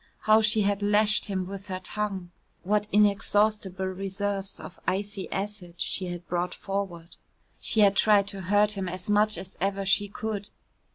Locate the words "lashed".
0.81-1.25